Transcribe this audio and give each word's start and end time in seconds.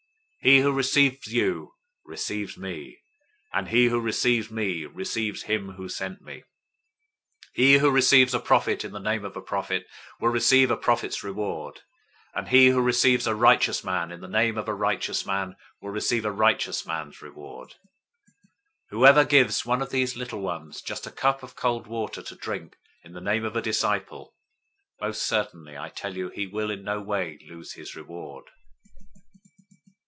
010:040 0.43 0.49
He 0.49 0.59
who 0.61 0.71
receives 0.71 1.27
you 1.27 1.73
receives 2.03 2.57
me, 2.57 2.97
and 3.53 3.67
he 3.67 3.85
who 3.89 3.99
receives 3.99 4.49
me 4.49 4.87
receives 4.87 5.43
him 5.43 5.73
who 5.73 5.87
sent 5.87 6.19
me. 6.23 6.37
010:041 7.53 7.53
He 7.53 7.77
who 7.77 7.91
receives 7.91 8.33
a 8.33 8.39
prophet 8.39 8.83
in 8.83 8.91
the 8.91 8.97
name 8.99 9.23
of 9.23 9.37
a 9.37 9.41
prophet 9.43 9.85
will 10.19 10.29
receive 10.31 10.71
a 10.71 10.75
prophet's 10.77 11.23
reward: 11.23 11.81
and 12.33 12.47
he 12.47 12.69
who 12.69 12.81
receives 12.81 13.27
a 13.27 13.35
righteous 13.35 13.83
man 13.83 14.11
in 14.11 14.19
the 14.19 14.27
name 14.27 14.57
of 14.57 14.67
a 14.67 14.73
righteous 14.73 15.27
man 15.27 15.55
will 15.79 15.91
receive 15.91 16.25
a 16.25 16.31
righteous 16.31 16.87
man's 16.87 17.21
reward. 17.21 17.75
010:042 18.27 18.33
Whoever 18.89 19.25
gives 19.25 19.63
one 19.63 19.83
of 19.83 19.91
these 19.91 20.15
little 20.15 20.41
ones 20.41 20.81
just 20.81 21.05
a 21.05 21.11
cup 21.11 21.43
of 21.43 21.55
cold 21.55 21.85
water 21.85 22.23
to 22.23 22.35
drink 22.35 22.77
in 23.03 23.13
the 23.13 23.21
name 23.21 23.45
of 23.45 23.55
a 23.55 23.61
disciple, 23.61 24.33
most 24.99 25.21
certainly 25.21 25.77
I 25.77 25.89
tell 25.89 26.17
you 26.17 26.29
he 26.29 26.47
will 26.47 26.71
in 26.71 26.83
no 26.83 26.99
way 26.99 27.37
lose 27.47 27.73
his 27.73 27.95
reward." 27.95 28.45